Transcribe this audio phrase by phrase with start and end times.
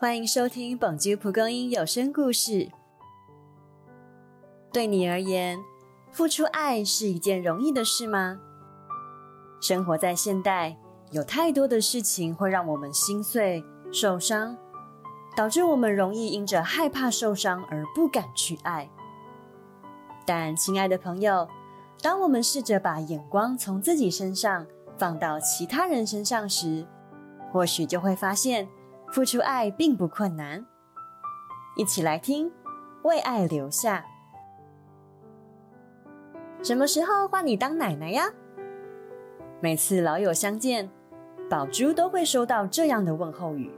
[0.00, 2.52] 欢迎收听《本居蒲公英有声故事》。
[4.72, 5.58] 对你而言，
[6.12, 8.38] 付出爱是一件容易的事吗？
[9.60, 10.78] 生活在现代，
[11.10, 14.56] 有太多的事情会让我们心碎、受伤，
[15.36, 18.88] 导致我们容易因着害怕受伤而不敢去爱。
[20.24, 21.48] 但，亲爱的朋友，
[22.00, 24.64] 当我们试着把眼光从自己身上
[24.96, 26.86] 放到其他人身上时，
[27.50, 28.68] 或许就会发现。
[29.10, 30.64] 付出爱并不困难，
[31.76, 32.50] 一起来听
[33.02, 34.04] 《为爱留下》。
[36.64, 38.30] 什么时候换你当奶奶呀？
[39.60, 40.90] 每次老友相见，
[41.48, 43.70] 宝珠都会收到这样的问候语。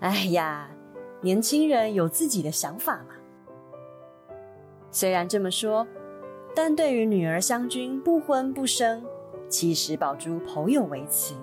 [0.00, 0.68] 哎呀，
[1.20, 3.14] 年轻人有自己的想法嘛。
[4.90, 5.86] 虽然这么说，
[6.54, 9.04] 但对于女儿湘君不婚不生，
[9.48, 11.34] 其实宝珠颇有微词。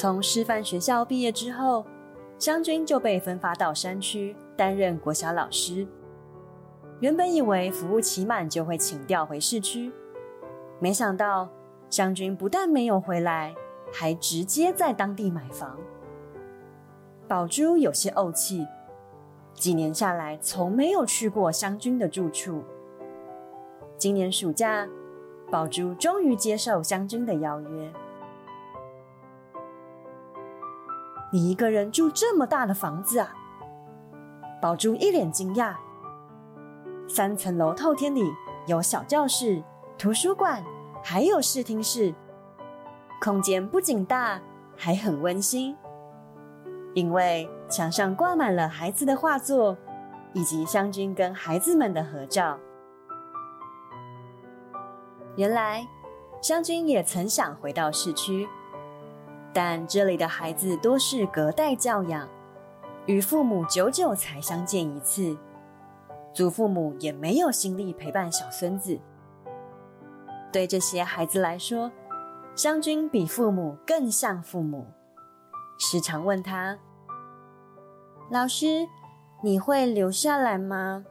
[0.00, 1.84] 从师范学校毕业之后，
[2.38, 5.86] 湘君就被分发到山区担任国小老师。
[7.00, 9.92] 原本以为服务期满就会请调回市区，
[10.78, 11.50] 没想到
[11.90, 13.54] 湘君不但没有回来，
[13.92, 15.76] 还直接在当地买房。
[17.28, 18.66] 宝珠有些怄气，
[19.52, 22.64] 几年下来从没有去过湘君的住处。
[23.98, 24.88] 今年暑假，
[25.50, 27.92] 宝珠终于接受湘君的邀约。
[31.32, 33.32] 你一个人住这么大的房子啊？
[34.60, 35.74] 宝珠一脸惊讶。
[37.08, 38.22] 三层楼透天里
[38.66, 39.62] 有小教室、
[39.96, 40.64] 图书馆，
[41.02, 42.12] 还有视听室，
[43.22, 44.40] 空间不仅大，
[44.76, 45.76] 还很温馨。
[46.94, 49.76] 因为墙上挂满了孩子的画作，
[50.32, 52.58] 以及湘君跟孩子们的合照。
[55.36, 55.86] 原来，
[56.42, 58.48] 湘君也曾想回到市区。
[59.52, 62.28] 但这里的孩子多是隔代教养，
[63.06, 65.36] 与父母久久才相见一次，
[66.32, 68.98] 祖父母也没有心力陪伴小孙子。
[70.52, 71.90] 对这些孩子来说，
[72.54, 74.86] 湘君比父母更像父母，
[75.78, 76.78] 时常问他
[78.30, 78.86] ：“老师，
[79.42, 81.04] 你会留下来吗？”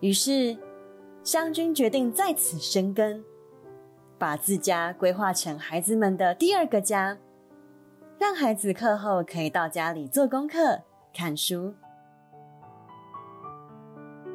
[0.00, 0.56] 于是，
[1.22, 3.24] 湘君决定在此生根。
[4.18, 7.18] 把自家规划成孩子们的第二个家，
[8.18, 10.82] 让孩子课后可以到家里做功课、
[11.12, 11.74] 看书。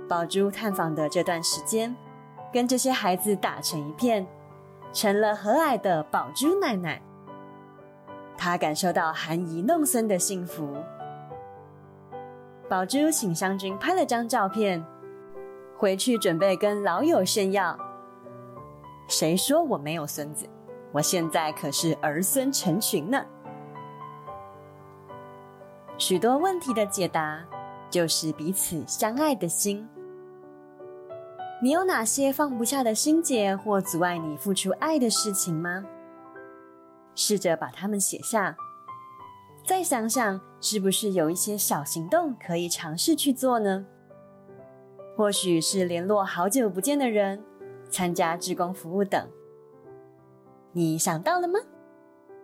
[0.08, 1.96] 宝珠探访的这段时间，
[2.52, 4.28] 跟这些孩子打成一片，
[4.92, 7.02] 成了和蔼的宝珠奶奶。
[8.38, 10.78] 她感受到含饴弄孙的幸福。
[12.68, 14.86] 宝珠请湘君拍了张照片，
[15.78, 17.78] 回去准备跟老友炫耀。
[19.10, 20.48] 谁说我没有孙子？
[20.92, 23.26] 我现在可是儿孙成群呢。
[25.98, 27.44] 许多问题的解答，
[27.90, 29.90] 就是彼此相爱的心。
[31.62, 35.84] 你有哪些放不下的心结或阻碍你付出爱的事情吗？
[37.16, 38.56] 试着把它们写下，
[39.66, 43.88] 再想想是不是有一些小行动可以尝试去做呢？
[45.18, 47.44] 或许是联络好久不见的人。
[47.90, 49.28] 参加志工服务等，
[50.72, 51.60] 你想到了吗？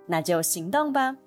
[0.07, 1.17] 那就行动吧。